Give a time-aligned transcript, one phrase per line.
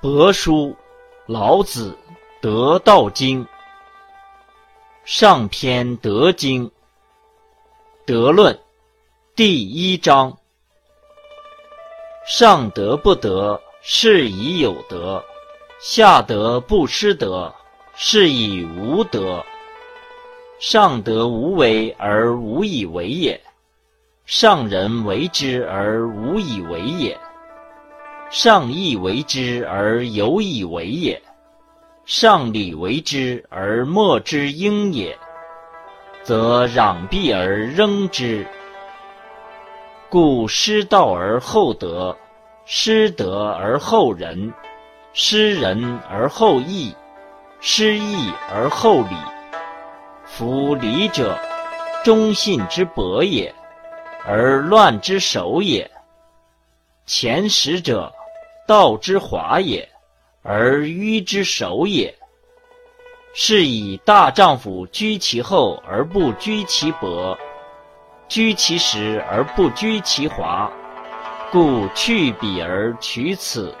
[0.00, 0.76] 帛书，
[1.26, 1.90] 老子
[2.40, 3.44] 《得道经》
[5.04, 6.70] 上篇德经，
[8.06, 8.56] 德论
[9.34, 10.38] 第一章：
[12.24, 15.20] 上德不德，是以有德；
[15.80, 17.52] 下德不失德，
[17.96, 19.44] 是以无德。
[20.60, 23.40] 上德无为而无以为也，
[24.26, 27.18] 上人为之而无以为也。
[28.30, 31.20] 上义为之而有以为也，
[32.04, 35.18] 上礼为之而莫之应也，
[36.22, 38.46] 则攘臂而扔之。
[40.10, 42.14] 故失道而后德，
[42.66, 44.52] 失德而后仁，
[45.14, 46.94] 失仁而后义，
[47.60, 49.16] 失义而后礼。
[50.26, 51.38] 夫礼者，
[52.04, 53.54] 忠信之薄也，
[54.26, 55.90] 而乱之首也。
[57.06, 58.12] 前识者。
[58.68, 59.88] 道之华也，
[60.42, 62.14] 而迂之守也。
[63.32, 67.34] 是以大丈夫居其厚而不居其薄，
[68.28, 70.70] 居其实而不居其华。
[71.50, 73.74] 故去彼而取此。